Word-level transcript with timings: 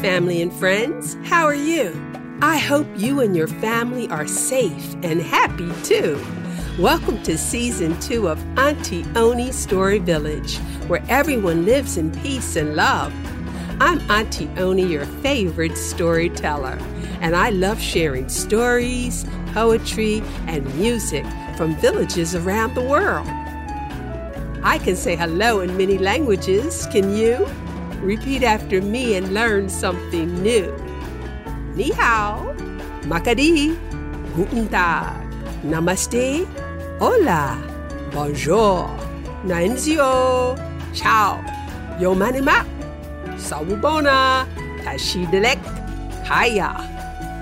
family 0.00 0.40
and 0.40 0.52
friends. 0.52 1.16
How 1.24 1.44
are 1.44 1.54
you? 1.54 1.92
I 2.40 2.56
hope 2.56 2.86
you 2.96 3.20
and 3.20 3.34
your 3.34 3.48
family 3.48 4.08
are 4.10 4.28
safe 4.28 4.94
and 5.02 5.20
happy 5.20 5.72
too. 5.82 6.24
Welcome 6.78 7.20
to 7.24 7.36
season 7.36 7.98
two 7.98 8.28
of 8.28 8.38
Auntie 8.56 9.04
Oni 9.16 9.50
Story 9.50 9.98
Village, 9.98 10.58
where 10.86 11.02
everyone 11.08 11.64
lives 11.64 11.96
in 11.96 12.12
peace 12.20 12.54
and 12.54 12.76
love. 12.76 13.12
I'm 13.80 13.98
Auntie 14.08 14.48
Oni, 14.56 14.86
your 14.86 15.04
favorite 15.04 15.76
storyteller, 15.76 16.78
and 17.20 17.34
I 17.34 17.50
love 17.50 17.80
sharing 17.80 18.28
stories, 18.28 19.26
poetry, 19.52 20.22
and 20.46 20.64
music 20.76 21.26
from 21.56 21.74
villages 21.74 22.36
around 22.36 22.74
the 22.76 22.82
world. 22.82 23.26
I 24.62 24.78
can 24.78 24.94
say 24.94 25.16
hello 25.16 25.58
in 25.58 25.76
many 25.76 25.98
languages, 25.98 26.86
can 26.92 27.16
you? 27.16 27.48
Repeat 28.00 28.44
after 28.44 28.80
me 28.80 29.16
and 29.16 29.34
learn 29.34 29.68
something 29.68 30.30
new. 30.42 30.70
Ni 31.74 31.90
hao, 31.98 32.54
makadi, 33.10 33.74
guten 34.34 34.70
tag, 34.70 35.18
namaste, 35.66 36.46
hola, 37.02 37.58
bonjour, 38.14 38.86
nanzio, 39.42 40.54
ciao, 40.94 41.42
yo 41.98 42.14
manima, 42.14 42.62
sawubona, 43.34 44.46
tashidelek, 44.86 45.58
kaya. 46.22 46.70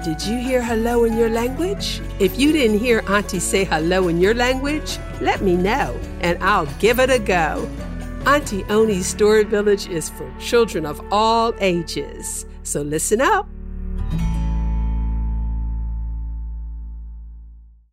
Did 0.05 0.23
you 0.25 0.39
hear 0.39 0.63
hello 0.63 1.05
in 1.05 1.17
your 1.19 1.29
language? 1.29 2.01
If 2.19 2.39
you 2.39 2.53
didn't 2.53 2.79
hear 2.79 3.03
Auntie 3.09 3.41
say 3.41 3.65
hello 3.65 4.09
in 4.09 4.21
your 4.21 4.35
language, 4.35 4.99
let 5.21 5.43
me 5.43 5.57
know 5.57 5.99
and 6.21 6.43
I'll 6.43 6.71
give 6.79 7.01
it 7.01 7.11
a 7.11 7.19
go. 7.19 7.69
Auntie 8.27 8.65
Oni's 8.65 9.07
Story 9.07 9.45
Village 9.45 9.87
is 9.87 10.11
for 10.11 10.29
children 10.41 10.85
of 10.85 11.01
all 11.13 11.55
ages. 11.61 12.45
So 12.65 12.83
listen 12.83 13.21
up. 13.21 13.49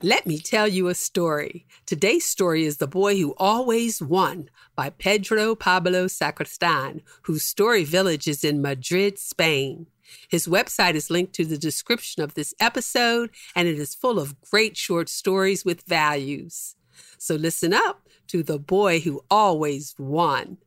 Let 0.01 0.25
me 0.25 0.39
tell 0.39 0.67
you 0.67 0.87
a 0.87 0.95
story. 0.95 1.67
Today's 1.85 2.25
story 2.25 2.65
is 2.65 2.77
The 2.77 2.87
Boy 2.87 3.19
Who 3.19 3.35
Always 3.37 4.01
Won 4.01 4.49
by 4.75 4.89
Pedro 4.89 5.53
Pablo 5.53 6.07
Sacristan, 6.07 7.03
whose 7.21 7.43
story 7.43 7.83
village 7.83 8.27
is 8.27 8.43
in 8.43 8.59
Madrid, 8.59 9.19
Spain. 9.19 9.85
His 10.27 10.47
website 10.47 10.95
is 10.95 11.11
linked 11.11 11.33
to 11.33 11.45
the 11.45 11.59
description 11.59 12.23
of 12.23 12.33
this 12.33 12.55
episode, 12.59 13.29
and 13.55 13.67
it 13.67 13.77
is 13.77 13.93
full 13.93 14.17
of 14.17 14.41
great 14.41 14.77
short 14.77 15.09
stories 15.09 15.63
with 15.63 15.83
values. 15.83 16.75
So 17.19 17.35
listen 17.35 17.71
up 17.71 18.02
to 18.27 18.43
the 18.43 18.59
boy 18.59 18.99
who 18.99 19.23
always 19.29 19.95
won. 19.97 20.57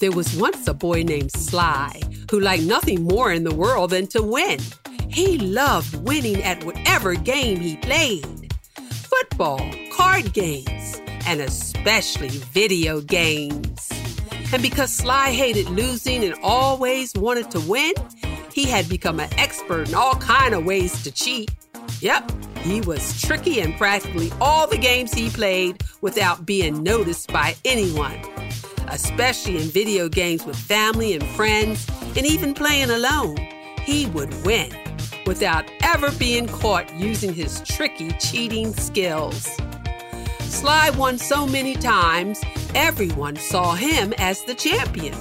There 0.00 0.12
was 0.12 0.36
once 0.36 0.66
a 0.68 0.74
boy 0.74 1.02
named 1.02 1.32
Sly 1.32 2.00
who 2.30 2.40
liked 2.40 2.64
nothing 2.64 3.04
more 3.04 3.32
in 3.32 3.44
the 3.44 3.54
world 3.54 3.90
than 3.90 4.06
to 4.08 4.22
win. 4.22 4.60
He 5.08 5.38
loved 5.38 5.94
winning 6.06 6.42
at 6.42 6.64
whatever 6.64 7.14
game 7.14 7.60
he 7.60 7.76
played 7.76 8.52
football, 9.14 9.60
card 9.92 10.32
games, 10.32 11.00
and 11.26 11.40
especially 11.40 12.28
video 12.28 13.00
games. 13.00 13.88
And 14.52 14.62
because 14.62 14.92
Sly 14.92 15.30
hated 15.30 15.68
losing 15.70 16.24
and 16.24 16.34
always 16.42 17.14
wanted 17.14 17.50
to 17.52 17.60
win, 17.60 17.94
he 18.52 18.64
had 18.64 18.88
become 18.88 19.20
an 19.20 19.32
expert 19.38 19.88
in 19.88 19.94
all 19.94 20.14
kind 20.16 20.54
of 20.54 20.64
ways 20.64 21.02
to 21.04 21.10
cheat. 21.10 21.50
Yep, 22.00 22.30
he 22.64 22.80
was 22.80 23.20
tricky 23.20 23.60
in 23.60 23.74
practically 23.74 24.32
all 24.40 24.66
the 24.66 24.78
games 24.78 25.12
he 25.12 25.28
played 25.28 25.82
without 26.00 26.46
being 26.46 26.82
noticed 26.82 27.30
by 27.30 27.54
anyone, 27.64 28.18
especially 28.88 29.58
in 29.58 29.68
video 29.68 30.08
games 30.08 30.44
with 30.46 30.56
family 30.56 31.12
and 31.12 31.24
friends, 31.28 31.86
and 32.16 32.24
even 32.24 32.54
playing 32.54 32.90
alone. 32.90 33.36
He 33.82 34.06
would 34.06 34.32
win 34.46 34.70
without 35.26 35.70
ever 35.82 36.10
being 36.12 36.48
caught 36.48 36.92
using 36.94 37.34
his 37.34 37.60
tricky 37.60 38.12
cheating 38.12 38.72
skills. 38.72 39.46
Sly 40.40 40.90
won 40.90 41.18
so 41.18 41.46
many 41.46 41.74
times, 41.74 42.42
everyone 42.74 43.36
saw 43.36 43.74
him 43.74 44.14
as 44.16 44.42
the 44.44 44.54
champion. 44.54 45.14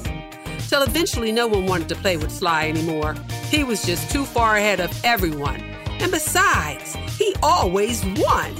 Till 0.69 0.83
eventually, 0.83 1.33
no 1.33 1.47
one 1.47 1.65
wanted 1.65 1.89
to 1.89 1.95
play 1.95 2.15
with 2.15 2.31
Sly 2.31 2.69
anymore. 2.69 3.15
He 3.49 3.63
was 3.63 3.85
just 3.85 4.09
too 4.09 4.23
far 4.23 4.55
ahead 4.55 4.79
of 4.79 4.97
everyone. 5.03 5.61
And 5.99 6.11
besides, 6.11 6.95
he 7.23 7.33
always 7.41 8.03
won. 8.17 8.53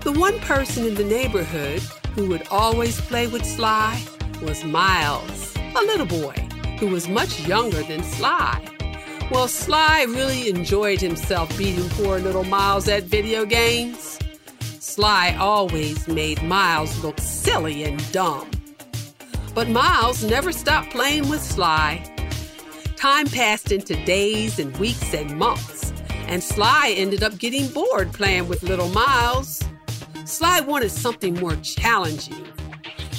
The 0.00 0.14
one 0.16 0.38
person 0.40 0.86
in 0.86 0.94
the 0.94 1.04
neighborhood 1.04 1.82
who 2.14 2.26
would 2.28 2.46
always 2.50 2.98
play 3.02 3.26
with 3.26 3.44
Sly 3.44 4.02
was 4.42 4.64
Miles, 4.64 5.54
a 5.56 5.82
little 5.82 6.06
boy 6.06 6.34
who 6.78 6.86
was 6.86 7.06
much 7.06 7.46
younger 7.46 7.82
than 7.82 8.02
Sly. 8.02 8.66
Well, 9.30 9.46
Sly 9.46 10.04
really 10.04 10.48
enjoyed 10.48 11.02
himself 11.02 11.56
beating 11.58 11.88
poor 11.90 12.18
little 12.18 12.44
Miles 12.44 12.88
at 12.88 13.02
video 13.02 13.44
games. 13.44 14.18
Sly 14.78 15.36
always 15.38 16.08
made 16.08 16.42
Miles 16.42 16.98
look 17.04 17.20
silly 17.20 17.84
and 17.84 18.00
dumb. 18.10 18.50
But 19.54 19.68
Miles 19.68 20.24
never 20.24 20.50
stopped 20.50 20.92
playing 20.92 21.28
with 21.28 21.42
Sly. 21.42 22.02
Time 22.96 23.26
passed 23.26 23.70
into 23.70 24.02
days 24.06 24.58
and 24.58 24.74
weeks 24.78 25.12
and 25.12 25.36
months 25.36 25.89
and 26.30 26.44
Sly 26.44 26.94
ended 26.96 27.24
up 27.24 27.36
getting 27.38 27.66
bored 27.66 28.12
playing 28.12 28.46
with 28.46 28.62
little 28.62 28.88
Miles. 28.90 29.64
Sly 30.24 30.60
wanted 30.60 30.92
something 30.92 31.34
more 31.34 31.56
challenging. 31.56 32.46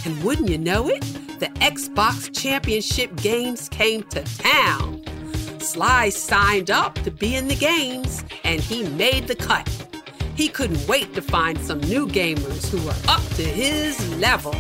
And 0.06 0.24
wouldn't 0.24 0.50
you 0.50 0.58
know 0.58 0.88
it, 0.88 1.02
the 1.40 1.48
Xbox 1.60 2.34
Championship 2.34 3.14
games 3.18 3.68
came 3.68 4.04
to 4.04 4.24
town. 4.24 5.04
Sly 5.60 6.08
signed 6.08 6.72
up 6.72 6.96
to 7.04 7.12
be 7.12 7.36
in 7.36 7.50
the 7.50 7.56
games, 7.56 8.24
and 8.46 8.62
he 8.62 8.88
made 8.90 9.28
the 9.28 9.36
cut. 9.36 9.68
He 10.36 10.48
couldn't 10.48 10.88
wait 10.88 11.14
to 11.16 11.22
find 11.22 11.60
some 11.60 11.82
new 11.82 12.08
gamers 12.08 12.70
who 12.70 12.80
were 12.86 13.12
up 13.14 13.22
to 13.36 13.44
his 13.44 14.00
level. 14.20 14.54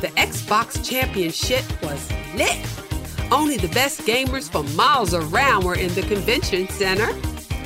The 0.00 0.10
Xbox 0.16 0.82
Championship 0.82 1.64
was 1.82 2.10
lit. 2.36 2.58
Only 3.30 3.58
the 3.58 3.68
best 3.68 4.00
gamers 4.00 4.50
from 4.50 4.74
miles 4.74 5.12
around 5.12 5.64
were 5.64 5.76
in 5.76 5.92
the 5.94 6.02
convention 6.02 6.68
center. 6.70 7.12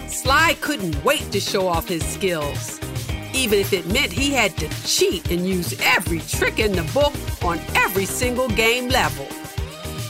Sly 0.08 0.56
couldn't 0.60 1.04
wait 1.04 1.30
to 1.32 1.40
show 1.40 1.68
off 1.68 1.86
his 1.86 2.04
skills, 2.04 2.80
even 3.34 3.58
if 3.58 3.72
it 3.72 3.86
meant 3.92 4.10
he 4.10 4.32
had 4.32 4.56
to 4.56 4.68
cheat 4.84 5.30
and 5.30 5.46
use 5.46 5.78
every 5.80 6.20
trick 6.20 6.58
in 6.58 6.72
the 6.72 6.90
book 6.94 7.12
on 7.44 7.60
every 7.74 8.06
single 8.06 8.48
game 8.48 8.88
level. 8.88 9.26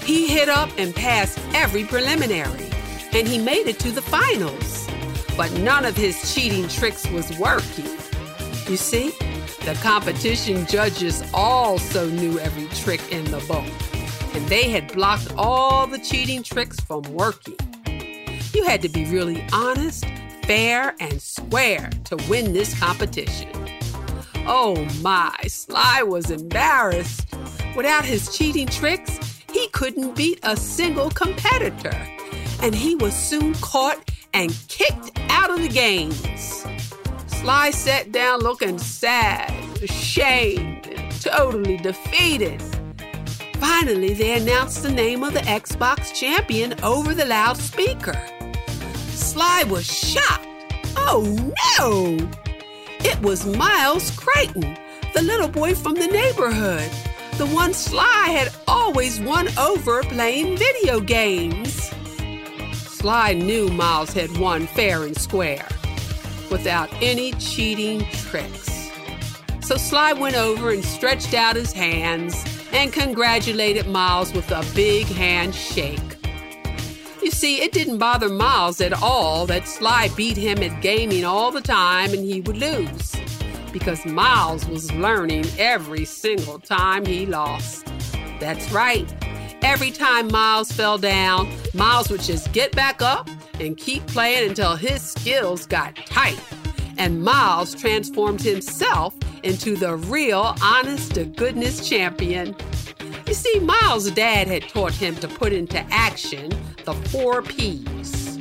He 0.05 0.29
hit 0.29 0.49
up 0.49 0.71
and 0.79 0.95
passed 0.95 1.39
every 1.53 1.85
preliminary, 1.85 2.71
and 3.13 3.27
he 3.27 3.39
made 3.39 3.67
it 3.67 3.79
to 3.81 3.91
the 3.91 4.01
finals. 4.01 4.89
But 5.37 5.53
none 5.59 5.85
of 5.85 5.97
his 5.97 6.35
cheating 6.35 6.69
tricks 6.69 7.07
was 7.11 7.37
working. 7.39 7.85
You 8.69 8.77
see, 8.77 9.11
the 9.65 9.79
competition 9.83 10.65
judges 10.67 11.23
also 11.35 12.09
knew 12.09 12.39
every 12.39 12.67
trick 12.69 13.13
in 13.13 13.25
the 13.25 13.39
book, 13.41 13.67
and 14.35 14.47
they 14.49 14.71
had 14.71 14.93
blocked 14.93 15.33
all 15.37 15.87
the 15.87 15.99
cheating 15.99 16.43
tricks 16.43 16.81
from 16.81 17.03
working. 17.13 17.57
You 18.59 18.65
had 18.65 18.83
to 18.83 18.89
be 18.89 19.05
really 19.05 19.47
honest, 19.53 20.05
fair, 20.43 20.97
and 20.99 21.23
square 21.23 21.91
to 22.07 22.17
win 22.29 22.53
this 22.53 22.77
competition. 22.77 23.49
Oh 24.49 24.85
my, 25.01 25.33
Sly 25.47 26.03
was 26.03 26.33
embarrassed. 26.33 27.37
Without 27.77 28.05
his 28.05 28.37
cheating 28.37 28.67
tricks, 28.67 29.21
he 29.53 29.69
couldn't 29.69 30.17
beat 30.17 30.41
a 30.43 30.57
single 30.57 31.09
competitor. 31.09 31.97
And 32.61 32.75
he 32.75 32.97
was 32.97 33.15
soon 33.15 33.55
caught 33.55 34.11
and 34.35 34.53
kicked 34.67 35.13
out 35.29 35.53
of 35.53 35.63
the 35.63 35.69
games. 35.69 36.67
Sly 37.29 37.71
sat 37.71 38.11
down 38.11 38.41
looking 38.41 38.79
sad, 38.79 39.53
ashamed, 39.81 40.89
and 40.89 41.21
totally 41.21 41.77
defeated. 41.77 42.61
Finally, 43.61 44.15
they 44.15 44.37
announced 44.37 44.83
the 44.83 44.91
name 44.91 45.23
of 45.23 45.33
the 45.33 45.41
Xbox 45.43 46.13
champion 46.13 46.75
over 46.83 47.15
the 47.15 47.25
loudspeaker. 47.25 48.21
Sly 49.19 49.65
was 49.65 49.85
shocked. 49.85 50.47
Oh 50.97 51.53
no! 51.79 52.17
It 53.01 53.21
was 53.21 53.45
Miles 53.45 54.11
Creighton, 54.13 54.77
the 55.13 55.23
little 55.23 55.49
boy 55.49 55.75
from 55.75 55.95
the 55.95 56.07
neighborhood, 56.07 56.91
the 57.37 57.47
one 57.47 57.75
Sly 57.75 58.29
had 58.31 58.53
always 58.67 59.21
won 59.21 59.49
over 59.59 60.03
playing 60.05 60.57
video 60.57 61.01
games. 61.01 61.91
Sly 62.73 63.35
knew 63.35 63.69
Miles 63.69 64.13
had 64.13 64.37
won 64.39 64.67
fair 64.69 65.03
and 65.03 65.17
square, 65.17 65.67
without 66.51 66.89
any 67.03 67.33
cheating 67.33 68.05
tricks. 68.13 68.91
So 69.61 69.77
Sly 69.77 70.13
went 70.13 70.37
over 70.37 70.71
and 70.71 70.85
stretched 70.85 71.35
out 71.35 71.57
his 71.57 71.73
hands 71.73 72.45
and 72.73 72.93
congratulated 72.93 73.89
Miles 73.89 74.33
with 74.33 74.51
a 74.53 74.65
big 74.75 75.07
handshake. 75.07 76.18
You 77.29 77.33
see, 77.33 77.61
it 77.61 77.73
didn't 77.73 77.99
bother 77.99 78.31
Miles 78.31 78.81
at 78.81 79.03
all 79.03 79.45
that 79.49 79.69
Sly 79.69 80.09
beat 80.17 80.39
him 80.39 80.63
at 80.63 80.81
gaming 80.81 81.27
all 81.27 81.51
the 81.51 81.61
time 81.61 82.15
and 82.15 82.25
he 82.25 82.41
would 82.41 82.57
lose. 82.57 83.15
Because 83.71 84.07
Miles 84.07 84.67
was 84.67 84.91
learning 84.95 85.45
every 85.59 86.07
single 86.07 86.59
time 86.59 87.05
he 87.05 87.27
lost. 87.27 87.85
That's 88.41 88.73
right. 88.73 89.07
every 89.61 89.91
time 89.91 90.29
Miles 90.29 90.73
fell 90.73 90.97
down, 90.97 91.53
Miles 91.75 92.09
would 92.09 92.23
just 92.23 92.51
get 92.53 92.73
back 92.73 93.03
up 93.03 93.29
and 93.61 93.77
keep 93.77 94.07
playing 94.07 94.49
until 94.49 94.75
his 94.75 95.03
skills 95.03 95.67
got 95.67 95.97
tight. 96.07 96.41
And 96.97 97.23
Miles 97.23 97.75
transformed 97.75 98.41
himself 98.41 99.15
into 99.43 99.77
the 99.77 99.97
real 99.97 100.57
honest 100.63 101.17
to 101.17 101.27
goodness 101.27 101.87
champion. 101.87 102.57
You 103.27 103.35
see, 103.35 103.61
Miles' 103.61 104.11
dad 104.13 104.47
had 104.47 104.63
taught 104.71 104.95
him 104.95 105.15
to 105.17 105.29
put 105.29 105.53
into 105.53 105.85
action 105.91 106.51
the 106.89 106.95
four 107.11 107.43
P's 107.43 108.39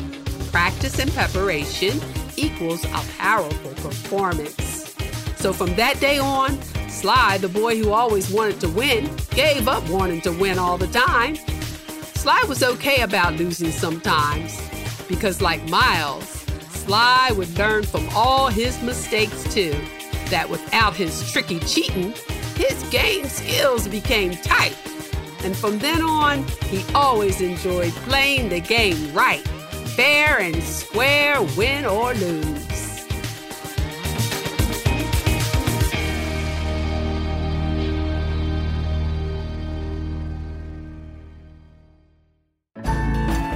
practice 0.52 1.00
and 1.00 1.12
preparation 1.12 2.00
equals 2.38 2.82
a 2.86 3.04
powerful 3.18 3.72
performance. 3.84 4.96
So 5.36 5.52
from 5.52 5.76
that 5.76 6.00
day 6.00 6.18
on, 6.18 6.58
Sly, 6.88 7.40
the 7.40 7.50
boy 7.50 7.78
who 7.78 7.92
always 7.92 8.32
wanted 8.32 8.62
to 8.62 8.70
win, 8.70 9.14
gave 9.32 9.68
up 9.68 9.86
wanting 9.90 10.22
to 10.22 10.32
win 10.32 10.58
all 10.60 10.78
the 10.78 10.88
time. 10.88 11.36
Sly 12.16 12.42
was 12.48 12.64
okay 12.64 13.02
about 13.02 13.34
losing 13.34 13.72
sometimes 13.72 14.58
because, 15.10 15.42
like 15.42 15.62
Miles, 15.68 16.46
Sly 16.70 17.34
would 17.36 17.50
learn 17.58 17.84
from 17.84 18.08
all 18.16 18.48
his 18.48 18.82
mistakes 18.82 19.44
too. 19.54 19.76
That 20.30 20.50
without 20.50 20.96
his 20.96 21.30
tricky 21.34 21.60
cheating, 21.60 22.14
his 22.56 22.82
game 22.92 23.26
skills 23.26 23.90
became 23.90 24.38
tight. 24.38 24.78
And 25.44 25.56
from 25.56 25.80
then 25.80 26.02
on, 26.02 26.46
he 26.66 26.84
always 26.94 27.42
enjoyed 27.42 27.94
playing 28.08 28.50
the 28.50 28.60
game 28.60 29.14
right, 29.14 29.48
fair 29.96 30.40
and 30.40 30.62
square, 30.64 31.42
win 31.58 31.86
or 31.86 32.14
lose. 32.14 32.78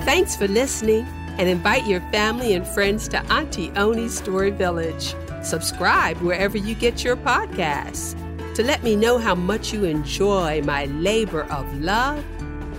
Thanks 0.04 0.36
for 0.36 0.48
listening 0.48 1.06
and 1.38 1.48
invite 1.48 1.88
your 1.88 2.02
family 2.12 2.54
and 2.54 2.68
friends 2.68 3.08
to 3.08 3.20
Auntie 3.32 3.72
Oni's 3.72 4.18
Story 4.18 4.52
Village. 4.52 5.16
Subscribe 5.42 6.18
wherever 6.18 6.58
you 6.58 6.76
get 6.76 7.04
your 7.04 7.16
podcasts. 7.16 8.16
To 8.62 8.68
let 8.68 8.84
me 8.84 8.96
know 8.96 9.18
how 9.18 9.34
much 9.34 9.74
you 9.74 9.86
enjoy 9.86 10.62
my 10.62 10.86
labor 10.86 11.46
of 11.52 11.82
love, 11.82 12.24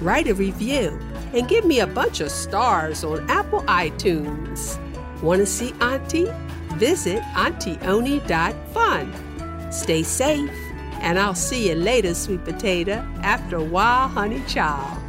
write 0.01 0.29
a 0.29 0.33
review 0.33 0.97
and 1.35 1.49
give 1.49 1.65
me 1.65 1.81
a 1.81 1.89
bunch 1.89 2.21
of 2.21 2.31
stars 2.31 3.03
on 3.03 3.29
Apple 3.29 3.63
iTunes. 3.63 4.79
Want 5.25 5.41
to 5.41 5.47
see 5.47 5.75
Auntie? 5.81 6.29
Visit 6.75 7.21
AuntieOni.fun. 7.35 9.13
Stay 9.73 10.05
safe, 10.05 10.53
and 11.01 11.19
I'll 11.19 11.35
see 11.35 11.71
you 11.71 11.75
later, 11.75 12.15
sweet 12.15 12.45
potato, 12.45 13.05
after 13.25 13.57
a 13.57 13.65
while, 13.65 14.07
honey 14.07 14.41
child. 14.47 15.02